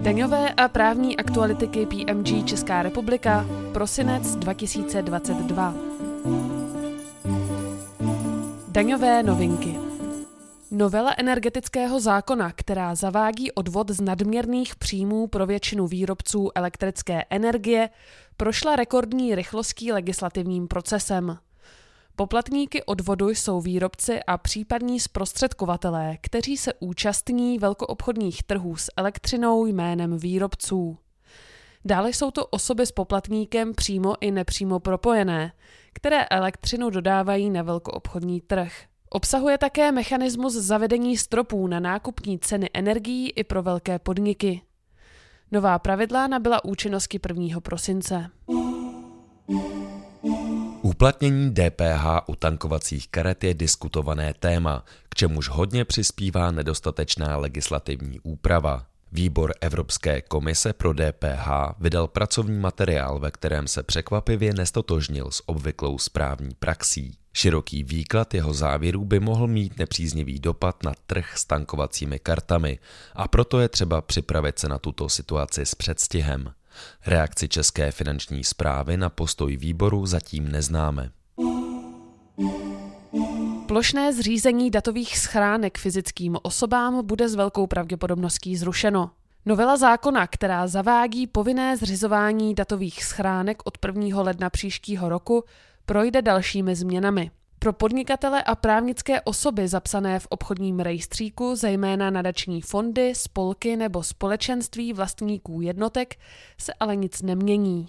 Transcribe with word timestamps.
Daňové 0.00 0.52
a 0.52 0.68
právní 0.68 1.16
aktuality 1.16 1.68
KPMG 1.68 2.46
Česká 2.46 2.82
republika, 2.82 3.46
prosinec 3.72 4.36
2022. 4.36 5.74
Daňové 8.68 9.22
novinky. 9.22 9.78
Novela 10.70 11.14
energetického 11.18 12.00
zákona, 12.00 12.52
která 12.52 12.94
zavádí 12.94 13.52
odvod 13.52 13.90
z 13.90 14.00
nadměrných 14.00 14.76
příjmů 14.76 15.26
pro 15.26 15.46
většinu 15.46 15.86
výrobců 15.86 16.50
elektrické 16.54 17.24
energie, 17.30 17.90
prošla 18.36 18.76
rekordní 18.76 19.34
rychlostí 19.34 19.92
legislativním 19.92 20.68
procesem. 20.68 21.38
Poplatníky 22.20 22.84
odvodu 22.84 23.28
jsou 23.28 23.60
výrobci 23.60 24.20
a 24.26 24.38
případní 24.38 25.00
zprostředkovatelé, 25.00 26.18
kteří 26.20 26.56
se 26.56 26.72
účastní 26.80 27.58
velkoobchodních 27.58 28.42
trhů 28.42 28.76
s 28.76 28.90
elektřinou 28.96 29.66
jménem 29.66 30.18
výrobců. 30.18 30.98
Dále 31.84 32.08
jsou 32.08 32.30
to 32.30 32.46
osoby 32.46 32.86
s 32.86 32.92
poplatníkem 32.92 33.74
přímo 33.74 34.14
i 34.20 34.30
nepřímo 34.30 34.80
propojené, 34.80 35.52
které 35.92 36.24
elektřinu 36.24 36.90
dodávají 36.90 37.50
na 37.50 37.62
velkoobchodní 37.62 38.40
trh. 38.40 38.72
Obsahuje 39.10 39.58
také 39.58 39.92
mechanismus 39.92 40.52
zavedení 40.54 41.16
stropů 41.16 41.66
na 41.66 41.80
nákupní 41.80 42.38
ceny 42.38 42.70
energií 42.74 43.30
i 43.30 43.44
pro 43.44 43.62
velké 43.62 43.98
podniky. 43.98 44.62
Nová 45.52 45.78
pravidla 45.78 46.26
nabyla 46.26 46.64
účinnosti 46.64 47.20
1. 47.28 47.60
prosince. 47.60 48.30
Uplatnění 51.00 51.54
DPH 51.54 52.06
u 52.26 52.34
tankovacích 52.34 53.08
karet 53.08 53.44
je 53.44 53.54
diskutované 53.54 54.34
téma, 54.34 54.84
k 55.08 55.14
čemuž 55.14 55.48
hodně 55.48 55.84
přispívá 55.84 56.50
nedostatečná 56.50 57.36
legislativní 57.36 58.20
úprava. 58.20 58.86
Výbor 59.12 59.52
Evropské 59.60 60.22
komise 60.22 60.72
pro 60.72 60.92
DPH 60.92 61.48
vydal 61.78 62.08
pracovní 62.08 62.58
materiál, 62.58 63.18
ve 63.18 63.30
kterém 63.30 63.68
se 63.68 63.82
překvapivě 63.82 64.54
nestotožnil 64.54 65.30
s 65.30 65.48
obvyklou 65.48 65.98
správní 65.98 66.54
praxí. 66.58 67.16
Široký 67.32 67.84
výklad 67.84 68.34
jeho 68.34 68.54
závěrů 68.54 69.04
by 69.04 69.20
mohl 69.20 69.46
mít 69.46 69.78
nepříznivý 69.78 70.38
dopad 70.38 70.82
na 70.82 70.92
trh 71.06 71.38
s 71.38 71.44
tankovacími 71.44 72.18
kartami 72.18 72.78
a 73.14 73.28
proto 73.28 73.60
je 73.60 73.68
třeba 73.68 74.00
připravit 74.00 74.58
se 74.58 74.68
na 74.68 74.78
tuto 74.78 75.08
situaci 75.08 75.66
s 75.66 75.74
předstihem. 75.74 76.52
Reakci 77.06 77.48
České 77.48 77.90
finanční 77.92 78.44
zprávy 78.44 78.96
na 78.96 79.10
postoj 79.10 79.56
výboru 79.56 80.06
zatím 80.06 80.52
neznáme. 80.52 81.10
Plošné 83.66 84.12
zřízení 84.12 84.70
datových 84.70 85.18
schránek 85.18 85.78
fyzickým 85.78 86.36
osobám 86.42 87.06
bude 87.06 87.28
s 87.28 87.34
velkou 87.34 87.66
pravděpodobností 87.66 88.56
zrušeno. 88.56 89.10
Novela 89.46 89.76
zákona, 89.76 90.26
která 90.26 90.66
zavádí 90.66 91.26
povinné 91.26 91.76
zřizování 91.76 92.54
datových 92.54 93.04
schránek 93.04 93.62
od 93.64 93.78
1. 93.86 94.22
ledna 94.22 94.50
příštího 94.50 95.08
roku, 95.08 95.44
projde 95.84 96.22
dalšími 96.22 96.76
změnami. 96.76 97.30
Pro 97.62 97.72
podnikatele 97.72 98.42
a 98.42 98.54
právnické 98.54 99.20
osoby 99.20 99.68
zapsané 99.68 100.18
v 100.18 100.26
obchodním 100.30 100.80
rejstříku, 100.80 101.56
zejména 101.56 102.10
nadační 102.10 102.60
fondy, 102.60 103.14
spolky 103.14 103.76
nebo 103.76 104.02
společenství 104.02 104.92
vlastníků 104.92 105.60
jednotek, 105.60 106.16
se 106.58 106.72
ale 106.80 106.96
nic 106.96 107.22
nemění. 107.22 107.86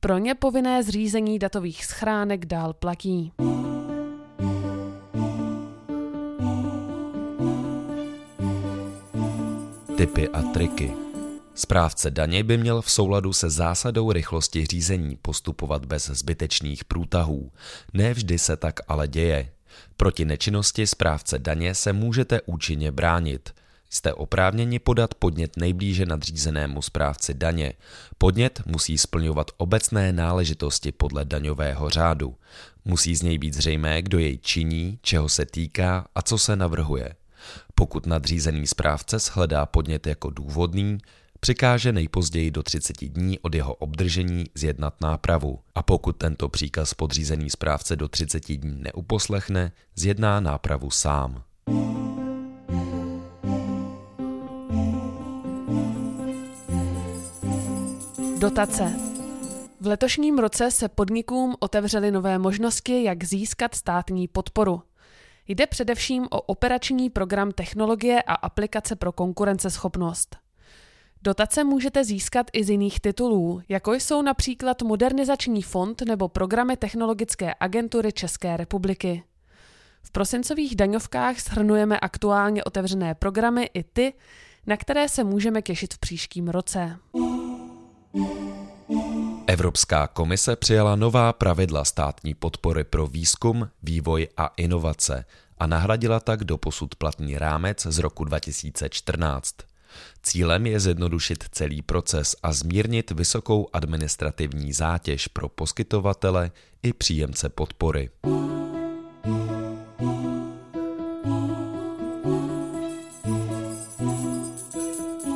Pro 0.00 0.18
ně 0.18 0.34
povinné 0.34 0.82
zřízení 0.82 1.38
datových 1.38 1.84
schránek 1.84 2.46
dál 2.46 2.72
platí. 2.72 3.32
Typy 9.96 10.28
a 10.28 10.42
triky 10.42 11.07
Správce 11.58 12.10
daně 12.10 12.44
by 12.44 12.58
měl 12.58 12.82
v 12.82 12.90
souladu 12.90 13.32
se 13.32 13.50
zásadou 13.50 14.12
rychlosti 14.12 14.66
řízení 14.66 15.16
postupovat 15.22 15.84
bez 15.84 16.10
zbytečných 16.10 16.84
průtahů. 16.84 17.52
Ne 17.92 18.14
vždy 18.14 18.38
se 18.38 18.56
tak 18.56 18.80
ale 18.88 19.08
děje. 19.08 19.52
Proti 19.96 20.24
nečinnosti 20.24 20.86
správce 20.86 21.38
daně 21.38 21.74
se 21.74 21.92
můžete 21.92 22.40
účinně 22.40 22.92
bránit. 22.92 23.54
Jste 23.90 24.12
oprávněni 24.14 24.78
podat 24.78 25.14
podnět 25.14 25.56
nejblíže 25.56 26.06
nadřízenému 26.06 26.82
správci 26.82 27.34
daně. 27.34 27.72
Podnět 28.18 28.62
musí 28.66 28.98
splňovat 28.98 29.50
obecné 29.56 30.12
náležitosti 30.12 30.92
podle 30.92 31.24
daňového 31.24 31.90
řádu. 31.90 32.36
Musí 32.84 33.16
z 33.16 33.22
něj 33.22 33.38
být 33.38 33.54
zřejmé, 33.54 34.02
kdo 34.02 34.18
jej 34.18 34.38
činí, 34.38 34.98
čeho 35.02 35.28
se 35.28 35.46
týká 35.46 36.06
a 36.14 36.22
co 36.22 36.38
se 36.38 36.56
navrhuje. 36.56 37.14
Pokud 37.74 38.06
nadřízený 38.06 38.66
správce 38.66 39.18
shledá 39.18 39.66
podnět 39.66 40.06
jako 40.06 40.30
důvodný, 40.30 40.98
přikáže 41.40 41.92
nejpozději 41.92 42.50
do 42.50 42.62
30 42.62 43.04
dní 43.04 43.38
od 43.38 43.54
jeho 43.54 43.74
obdržení 43.74 44.44
zjednat 44.54 45.00
nápravu 45.00 45.58
a 45.74 45.82
pokud 45.82 46.16
tento 46.16 46.48
příkaz 46.48 46.94
podřízený 46.94 47.50
správce 47.50 47.96
do 47.96 48.08
30 48.08 48.52
dní 48.52 48.82
neuposlechne, 48.82 49.72
zjedná 49.96 50.40
nápravu 50.40 50.90
sám. 50.90 51.42
Dotace. 58.38 58.92
V 59.80 59.86
letošním 59.86 60.38
roce 60.38 60.70
se 60.70 60.88
podnikům 60.88 61.56
otevřely 61.58 62.10
nové 62.10 62.38
možnosti, 62.38 63.04
jak 63.04 63.24
získat 63.24 63.74
státní 63.74 64.28
podporu. 64.28 64.82
Jde 65.48 65.66
především 65.66 66.24
o 66.30 66.40
operační 66.40 67.10
program 67.10 67.52
technologie 67.52 68.22
a 68.22 68.34
aplikace 68.34 68.96
pro 68.96 69.12
konkurenceschopnost. 69.12 70.47
Dotace 71.22 71.64
můžete 71.64 72.04
získat 72.04 72.46
i 72.52 72.64
z 72.64 72.70
jiných 72.70 73.00
titulů, 73.00 73.62
jako 73.68 73.94
jsou 73.94 74.22
například 74.22 74.82
Modernizační 74.82 75.62
fond 75.62 76.02
nebo 76.02 76.28
programy 76.28 76.76
Technologické 76.76 77.54
agentury 77.60 78.12
České 78.12 78.56
republiky. 78.56 79.22
V 80.02 80.10
prosincových 80.10 80.76
daňovkách 80.76 81.40
shrnujeme 81.40 82.00
aktuálně 82.00 82.64
otevřené 82.64 83.14
programy 83.14 83.70
i 83.74 83.82
ty, 83.82 84.12
na 84.66 84.76
které 84.76 85.08
se 85.08 85.24
můžeme 85.24 85.62
těšit 85.62 85.94
v 85.94 85.98
příštím 85.98 86.48
roce. 86.48 86.96
Evropská 89.46 90.06
komise 90.06 90.56
přijala 90.56 90.96
nová 90.96 91.32
pravidla 91.32 91.84
státní 91.84 92.34
podpory 92.34 92.84
pro 92.84 93.06
výzkum, 93.06 93.68
vývoj 93.82 94.28
a 94.36 94.46
inovace 94.56 95.24
a 95.58 95.66
nahradila 95.66 96.20
tak 96.20 96.44
doposud 96.44 96.94
platný 96.94 97.38
rámec 97.38 97.86
z 97.86 97.98
roku 97.98 98.24
2014. 98.24 99.54
Cílem 100.22 100.66
je 100.66 100.80
zjednodušit 100.80 101.44
celý 101.52 101.82
proces 101.82 102.36
a 102.42 102.52
zmírnit 102.52 103.10
vysokou 103.10 103.68
administrativní 103.72 104.72
zátěž 104.72 105.26
pro 105.28 105.48
poskytovatele 105.48 106.50
i 106.82 106.92
příjemce 106.92 107.48
podpory. 107.48 108.10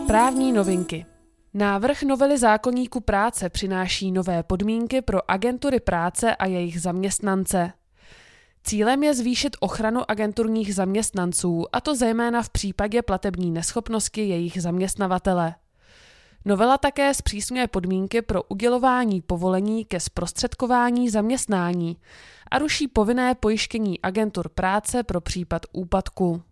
Právní 0.06 0.52
novinky. 0.52 1.06
Návrh 1.54 2.02
novely 2.02 2.38
zákonníku 2.38 3.00
práce 3.00 3.50
přináší 3.50 4.12
nové 4.12 4.42
podmínky 4.42 5.02
pro 5.02 5.30
agentury 5.30 5.80
práce 5.80 6.36
a 6.36 6.46
jejich 6.46 6.80
zaměstnance. 6.80 7.72
Cílem 8.64 9.02
je 9.02 9.14
zvýšit 9.14 9.56
ochranu 9.60 10.10
agenturních 10.10 10.74
zaměstnanců, 10.74 11.64
a 11.72 11.80
to 11.80 11.94
zejména 11.94 12.42
v 12.42 12.50
případě 12.50 13.02
platební 13.02 13.50
neschopnosti 13.50 14.20
jejich 14.28 14.62
zaměstnavatele. 14.62 15.54
Novela 16.44 16.78
také 16.78 17.14
zpřísňuje 17.14 17.66
podmínky 17.68 18.22
pro 18.22 18.42
udělování 18.42 19.20
povolení 19.20 19.84
ke 19.84 20.00
zprostředkování 20.00 21.10
zaměstnání 21.10 21.96
a 22.50 22.58
ruší 22.58 22.88
povinné 22.88 23.34
pojištění 23.34 24.00
agentur 24.00 24.48
práce 24.48 25.02
pro 25.02 25.20
případ 25.20 25.62
úpadku. 25.72 26.42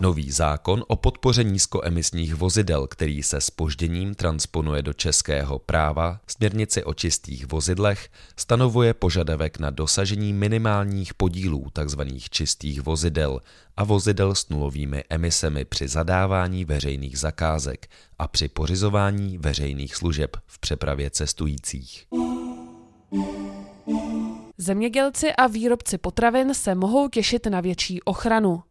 Nový 0.00 0.30
zákon 0.30 0.84
o 0.88 0.96
podpoře 0.96 1.44
nízkoemisních 1.44 2.34
vozidel, 2.34 2.86
který 2.86 3.22
se 3.22 3.40
spožděním 3.40 4.14
transponuje 4.14 4.82
do 4.82 4.92
českého 4.92 5.58
práva, 5.58 6.20
směrnici 6.26 6.84
o 6.84 6.94
čistých 6.94 7.46
vozidlech, 7.46 8.08
stanovuje 8.36 8.94
požadavek 8.94 9.58
na 9.58 9.70
dosažení 9.70 10.32
minimálních 10.32 11.14
podílů 11.14 11.66
tzv. 11.72 12.00
čistých 12.30 12.80
vozidel 12.80 13.40
a 13.76 13.84
vozidel 13.84 14.34
s 14.34 14.48
nulovými 14.48 15.04
emisemi 15.10 15.64
při 15.64 15.88
zadávání 15.88 16.64
veřejných 16.64 17.18
zakázek 17.18 17.86
a 18.18 18.28
při 18.28 18.48
pořizování 18.48 19.38
veřejných 19.38 19.96
služeb 19.96 20.36
v 20.46 20.58
přepravě 20.58 21.10
cestujících. 21.10 22.06
Zemědělci 24.58 25.32
a 25.32 25.46
výrobci 25.46 25.98
potravin 25.98 26.54
se 26.54 26.74
mohou 26.74 27.08
těšit 27.08 27.46
na 27.46 27.60
větší 27.60 28.02
ochranu. 28.02 28.62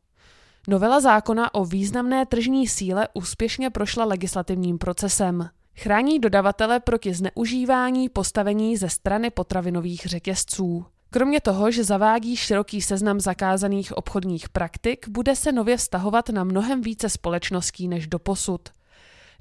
Novela 0.69 0.99
zákona 0.99 1.53
o 1.53 1.65
významné 1.65 2.25
tržní 2.25 2.67
síle 2.67 3.07
úspěšně 3.13 3.69
prošla 3.69 4.05
legislativním 4.05 4.77
procesem. 4.77 5.49
Chrání 5.75 6.19
dodavatele 6.19 6.79
proti 6.79 7.13
zneužívání 7.13 8.09
postavení 8.09 8.77
ze 8.77 8.89
strany 8.89 9.29
potravinových 9.29 10.01
řetězců. 10.05 10.85
Kromě 11.09 11.41
toho, 11.41 11.71
že 11.71 11.83
zavádí 11.83 12.35
široký 12.35 12.81
seznam 12.81 13.19
zakázaných 13.19 13.97
obchodních 13.97 14.49
praktik, 14.49 15.07
bude 15.09 15.35
se 15.35 15.51
nově 15.51 15.77
vztahovat 15.77 16.29
na 16.29 16.43
mnohem 16.43 16.81
více 16.81 17.09
společností 17.09 17.87
než 17.87 18.07
doposud. 18.07 18.69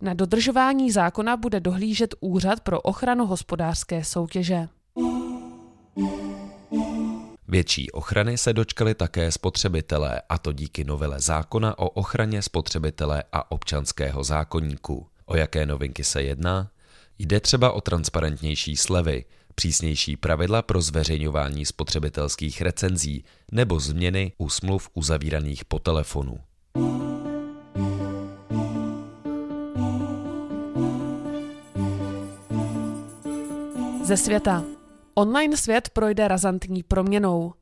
Na 0.03 0.15
dodržování 0.15 0.91
zákona 0.91 1.37
bude 1.37 1.61
dohlížet 1.61 2.15
Úřad 2.21 2.61
pro 2.61 2.81
ochranu 2.81 3.27
hospodářské 3.27 4.05
soutěže. 4.05 4.69
Větší 7.49 7.91
ochrany 7.91 8.39
se 8.39 8.53
dočkali 8.53 8.95
také 8.95 9.33
spotřebitelé, 9.33 10.23
a 10.29 10.39
to 10.39 10.53
díky 10.53 10.85
novele 10.85 11.21
zákona 11.21 11.79
o 11.79 11.89
ochraně 11.89 12.43
spotřebitele 12.43 13.25
a 13.33 13.51
občanského 13.51 14.25
zákonníku. 14.25 15.07
O 15.27 15.37
jaké 15.37 15.67
novinky 15.67 16.05
se 16.05 16.23
jedná? 16.23 16.71
Jde 17.19 17.41
třeba 17.41 17.73
o 17.73 17.81
transparentnější 17.81 18.77
slevy, 18.77 19.25
přísnější 19.55 20.17
pravidla 20.17 20.63
pro 20.63 20.83
zveřejňování 20.83 21.67
spotřebitelských 21.67 22.63
recenzí 22.63 23.25
nebo 23.53 23.81
změny 23.81 24.33
u 24.39 24.49
smluv 24.49 24.89
uzavíraných 24.95 25.65
po 25.65 25.79
telefonu. 25.79 26.39
Ze 34.05 34.17
světa. 34.17 34.76
Online 35.19 35.57
svět 35.57 35.89
projde 35.89 36.29
razantní 36.29 36.83
proměnou. 36.83 37.55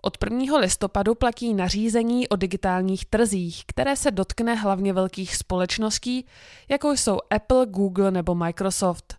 Od 0.00 0.16
1. 0.24 0.58
listopadu 0.58 1.14
platí 1.14 1.54
nařízení 1.54 2.28
o 2.28 2.36
digitálních 2.36 3.04
trzích, 3.04 3.62
které 3.66 3.96
se 3.96 4.10
dotkne 4.10 4.54
hlavně 4.54 4.92
velkých 4.92 5.36
společností, 5.36 6.26
jako 6.68 6.92
jsou 6.92 7.18
Apple, 7.30 7.66
Google 7.66 8.10
nebo 8.10 8.34
Microsoft. 8.34 9.16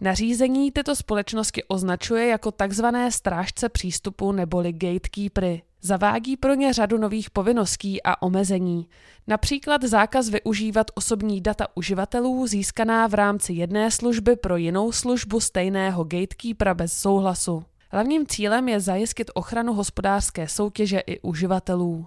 Nařízení 0.00 0.72
tyto 0.72 0.96
společnosti 0.96 1.64
označuje 1.64 2.26
jako 2.26 2.50
takzvané 2.50 3.12
strážce 3.12 3.68
přístupu 3.68 4.32
neboli 4.32 4.72
gatekeepery. 4.72 5.62
Zavádí 5.86 6.36
pro 6.36 6.54
ně 6.54 6.72
řadu 6.72 6.98
nových 6.98 7.30
povinností 7.30 8.02
a 8.02 8.22
omezení, 8.22 8.88
například 9.26 9.84
zákaz 9.84 10.28
využívat 10.28 10.90
osobní 10.94 11.40
data 11.40 11.66
uživatelů 11.74 12.46
získaná 12.46 13.06
v 13.06 13.14
rámci 13.14 13.52
jedné 13.52 13.90
služby 13.90 14.36
pro 14.36 14.56
jinou 14.56 14.92
službu 14.92 15.40
stejného 15.40 16.04
gatekeepera 16.04 16.74
bez 16.74 16.92
souhlasu. 16.92 17.64
Hlavním 17.90 18.26
cílem 18.26 18.68
je 18.68 18.80
zajistit 18.80 19.30
ochranu 19.34 19.74
hospodářské 19.74 20.48
soutěže 20.48 20.98
i 20.98 21.20
uživatelů. 21.20 22.06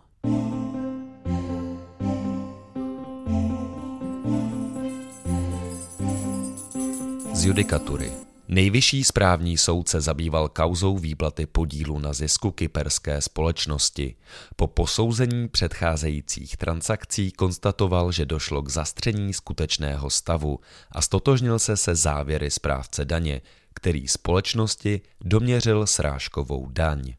Z 7.33 7.45
judikatury. 7.45 8.26
Nejvyšší 8.49 9.03
správní 9.03 9.57
soud 9.57 9.89
se 9.89 10.01
zabýval 10.01 10.49
kauzou 10.49 10.97
výplaty 10.97 11.45
podílu 11.45 11.99
na 11.99 12.13
zisku 12.13 12.51
kyperské 12.51 13.21
společnosti. 13.21 14.15
Po 14.55 14.67
posouzení 14.67 15.47
předcházejících 15.47 16.57
transakcí 16.57 17.31
konstatoval, 17.31 18.11
že 18.11 18.25
došlo 18.25 18.61
k 18.61 18.69
zastření 18.69 19.33
skutečného 19.33 20.09
stavu 20.09 20.59
a 20.91 21.01
stotožnil 21.01 21.59
se 21.59 21.77
se 21.77 21.95
závěry 21.95 22.51
správce 22.51 23.05
daně, 23.05 23.41
který 23.73 24.07
společnosti 24.07 25.01
doměřil 25.21 25.87
srážkovou 25.87 26.69
daň. 26.69 27.13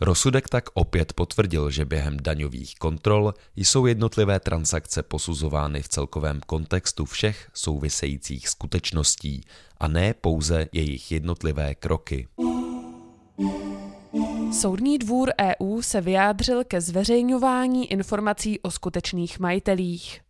Rozsudek 0.00 0.48
tak 0.48 0.64
opět 0.74 1.12
potvrdil, 1.12 1.70
že 1.70 1.84
během 1.84 2.16
daňových 2.16 2.74
kontrol 2.74 3.34
jsou 3.56 3.86
jednotlivé 3.86 4.40
transakce 4.40 5.02
posuzovány 5.02 5.82
v 5.82 5.88
celkovém 5.88 6.40
kontextu 6.46 7.04
všech 7.04 7.50
souvisejících 7.54 8.48
skutečností 8.48 9.44
a 9.78 9.88
ne 9.88 10.14
pouze 10.14 10.68
jejich 10.72 11.12
jednotlivé 11.12 11.74
kroky. 11.74 12.28
Soudní 14.52 14.98
dvůr 14.98 15.32
EU 15.40 15.82
se 15.82 16.00
vyjádřil 16.00 16.64
ke 16.64 16.80
zveřejňování 16.80 17.92
informací 17.92 18.60
o 18.60 18.70
skutečných 18.70 19.38
majitelích. 19.38 20.20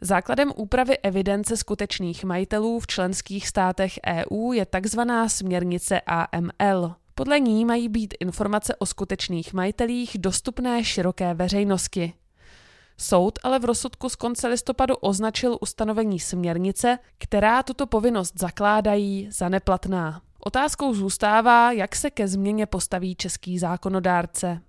Základem 0.00 0.52
úpravy 0.56 0.98
evidence 0.98 1.56
skutečných 1.56 2.24
majitelů 2.24 2.80
v 2.80 2.86
členských 2.86 3.48
státech 3.48 3.98
EU 4.06 4.52
je 4.52 4.66
tzv. 4.66 5.00
směrnice 5.26 6.00
AML. 6.00 6.94
Podle 7.16 7.40
ní 7.40 7.64
mají 7.64 7.88
být 7.88 8.14
informace 8.20 8.76
o 8.76 8.86
skutečných 8.86 9.52
majitelích 9.54 10.18
dostupné 10.18 10.84
široké 10.84 11.34
veřejnosti. 11.34 12.12
Soud 12.98 13.38
ale 13.42 13.58
v 13.58 13.64
rozsudku 13.64 14.08
z 14.08 14.16
konce 14.16 14.48
listopadu 14.48 14.96
označil 14.96 15.58
ustanovení 15.60 16.20
směrnice, 16.20 16.98
která 17.18 17.62
tuto 17.62 17.86
povinnost 17.86 18.34
zakládají 18.38 19.28
za 19.30 19.48
neplatná. 19.48 20.22
Otázkou 20.40 20.94
zůstává, 20.94 21.72
jak 21.72 21.96
se 21.96 22.10
ke 22.10 22.28
změně 22.28 22.66
postaví 22.66 23.14
český 23.14 23.58
zákonodárce. 23.58 24.60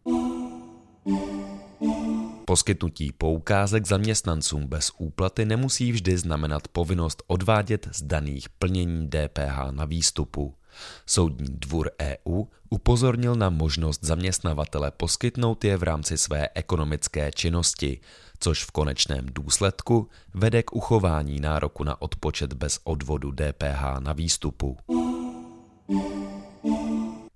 Poskytnutí 2.45 3.11
poukázek 3.11 3.87
zaměstnancům 3.87 4.67
bez 4.67 4.91
úplaty 4.97 5.45
nemusí 5.45 5.91
vždy 5.91 6.17
znamenat 6.17 6.67
povinnost 6.67 7.23
odvádět 7.27 7.87
z 7.91 8.01
daných 8.01 8.49
plnění 8.49 9.09
DPH 9.09 9.71
na 9.71 9.85
výstupu. 9.85 10.53
Soudní 11.05 11.47
dvůr 11.49 11.91
EU 12.01 12.43
upozornil 12.69 13.35
na 13.35 13.49
možnost 13.49 14.03
zaměstnavatele 14.03 14.91
poskytnout 14.91 15.63
je 15.63 15.77
v 15.77 15.83
rámci 15.83 16.17
své 16.17 16.49
ekonomické 16.55 17.31
činnosti, 17.31 17.99
což 18.39 18.63
v 18.63 18.71
konečném 18.71 19.25
důsledku 19.25 20.09
vede 20.33 20.63
k 20.63 20.75
uchování 20.75 21.39
nároku 21.39 21.83
na 21.83 22.01
odpočet 22.01 22.53
bez 22.53 22.79
odvodu 22.83 23.31
DPH 23.31 23.99
na 23.99 24.13
výstupu. 24.13 24.77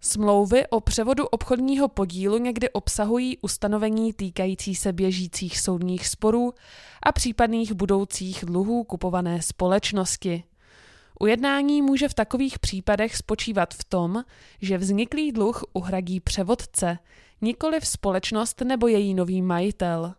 Smlouvy 0.02 0.68
o 0.68 0.80
převodu 0.80 1.26
obchodního 1.26 1.88
podílu 1.88 2.38
někdy 2.38 2.70
obsahují 2.70 3.38
ustanovení 3.38 4.14
týkající 4.14 4.76
se 4.76 4.94
běžících 4.94 5.60
soudních 5.60 6.08
sporů 6.08 6.54
a 7.04 7.12
případných 7.12 7.74
budoucích 7.74 8.46
dluhů 8.46 8.84
kupované 8.84 9.42
společnosti. 9.42 10.44
Ujednání 11.20 11.82
může 11.82 12.10
v 12.10 12.14
takových 12.14 12.60
případech 12.60 13.18
spočívat 13.18 13.74
v 13.74 13.84
tom, 13.84 14.24
že 14.62 14.78
vzniklý 14.78 15.32
dluh 15.32 15.64
uhradí 15.74 16.20
převodce, 16.20 16.98
nikoli 17.42 17.80
v 17.80 17.88
společnost 17.88 18.62
nebo 18.62 18.88
její 18.88 19.14
nový 19.14 19.42
majitel. 19.42 20.14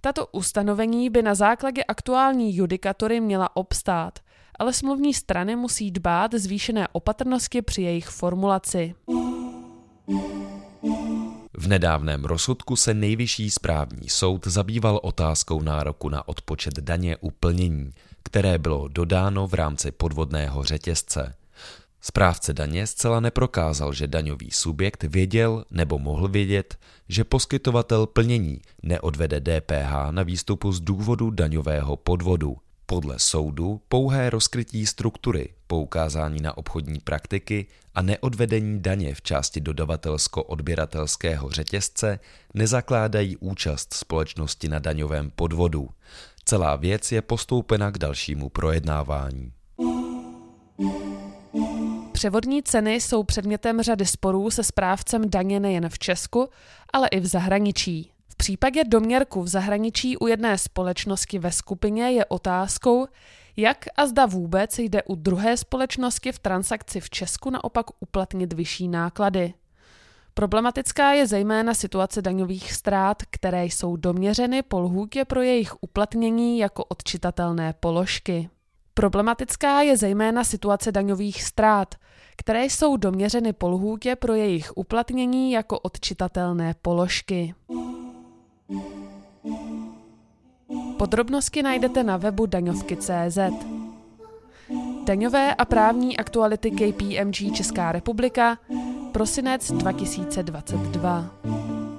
Tato 0.00 0.26
ustanovení 0.26 1.10
by 1.10 1.22
na 1.22 1.34
základě 1.34 1.84
aktuální 1.84 2.56
judikatury 2.56 3.20
měla 3.20 3.56
obstát, 3.56 4.18
ale 4.58 4.72
smluvní 4.72 5.14
strany 5.14 5.56
musí 5.56 5.90
dbát 5.90 6.34
zvýšené 6.34 6.88
opatrnosti 6.92 7.62
při 7.62 7.82
jejich 7.82 8.08
formulaci. 8.08 8.94
V 11.52 11.68
nedávném 11.68 12.24
rozsudku 12.24 12.76
se 12.76 12.94
nejvyšší 12.94 13.50
správní 13.50 14.08
soud 14.08 14.46
zabýval 14.46 15.00
otázkou 15.02 15.62
nároku 15.62 16.08
na 16.08 16.28
odpočet 16.28 16.74
daně 16.80 17.16
u 17.16 17.30
plnění, 17.30 17.90
které 18.22 18.58
bylo 18.58 18.88
dodáno 18.88 19.46
v 19.46 19.54
rámci 19.54 19.90
podvodného 19.90 20.64
řetězce. 20.64 21.34
Správce 22.00 22.52
daně 22.52 22.86
zcela 22.86 23.20
neprokázal, 23.20 23.92
že 23.92 24.06
daňový 24.06 24.50
subjekt 24.50 25.04
věděl 25.04 25.64
nebo 25.70 25.98
mohl 25.98 26.28
vědět, 26.28 26.78
že 27.08 27.24
poskytovatel 27.24 28.06
plnění 28.06 28.60
neodvede 28.82 29.40
DPH 29.40 30.10
na 30.10 30.22
výstupu 30.22 30.72
z 30.72 30.80
důvodu 30.80 31.30
daňového 31.30 31.96
podvodu. 31.96 32.56
Podle 32.86 33.18
soudu 33.18 33.80
pouhé 33.88 34.30
rozkrytí 34.30 34.86
struktury, 34.86 35.48
poukázání 35.66 36.40
na 36.40 36.56
obchodní 36.56 37.00
praktiky 37.00 37.66
a 37.94 38.02
neodvedení 38.02 38.80
daně 38.80 39.14
v 39.14 39.22
části 39.22 39.60
dodavatelsko-odběratelského 39.60 41.50
řetězce 41.50 42.18
nezakládají 42.54 43.36
účast 43.36 43.94
společnosti 43.94 44.68
na 44.68 44.78
daňovém 44.78 45.30
podvodu. 45.30 45.88
Celá 46.48 46.76
věc 46.76 47.12
je 47.12 47.22
postoupena 47.22 47.90
k 47.90 47.98
dalšímu 47.98 48.48
projednávání. 48.48 49.52
Převodní 52.12 52.62
ceny 52.62 52.94
jsou 52.94 53.22
předmětem 53.22 53.82
řady 53.82 54.06
sporů 54.06 54.50
se 54.50 54.64
správcem 54.64 55.30
daně 55.30 55.60
nejen 55.60 55.88
v 55.88 55.98
Česku, 55.98 56.48
ale 56.92 57.08
i 57.08 57.20
v 57.20 57.26
zahraničí. 57.26 58.12
V 58.28 58.36
případě 58.36 58.84
doměrku 58.84 59.42
v 59.42 59.48
zahraničí 59.48 60.16
u 60.16 60.26
jedné 60.26 60.58
společnosti 60.58 61.38
ve 61.38 61.52
skupině 61.52 62.10
je 62.10 62.24
otázkou, 62.24 63.06
jak 63.56 63.84
a 63.96 64.06
zda 64.06 64.26
vůbec 64.26 64.78
jde 64.78 65.02
u 65.02 65.14
druhé 65.14 65.56
společnosti 65.56 66.32
v 66.32 66.38
transakci 66.38 67.00
v 67.00 67.10
Česku 67.10 67.50
naopak 67.50 67.86
uplatnit 68.00 68.52
vyšší 68.52 68.88
náklady. 68.88 69.54
Problematická 70.38 71.12
je 71.12 71.26
zejména 71.26 71.74
situace 71.74 72.22
daňových 72.22 72.72
ztrát, 72.72 73.22
které 73.30 73.64
jsou 73.64 73.96
doměřeny 73.96 74.62
po 74.62 74.80
lhůtě 74.80 75.24
pro 75.24 75.42
jejich 75.42 75.74
uplatnění 75.80 76.58
jako 76.58 76.84
odčitatelné 76.84 77.74
položky. 77.80 78.50
Problematická 78.94 79.82
je 79.82 79.96
zejména 79.96 80.44
situace 80.44 80.92
daňových 80.92 81.42
ztrát, 81.42 81.94
které 82.36 82.64
jsou 82.64 82.96
doměřeny 82.96 83.52
po 83.52 83.68
lhůtě 83.68 84.16
pro 84.16 84.34
jejich 84.34 84.76
uplatnění 84.76 85.52
jako 85.52 85.78
odčitatelné 85.78 86.74
položky. 86.82 87.54
Podrobnosti 90.98 91.62
najdete 91.62 92.02
na 92.02 92.16
webu 92.16 92.46
daňovky.cz. 92.46 93.38
Daňové 95.04 95.54
a 95.54 95.64
právní 95.64 96.16
aktuality 96.16 96.70
KPMG 96.70 97.54
Česká 97.54 97.92
republika 97.92 98.58
Prosinec 99.12 99.72
2022. 99.72 101.97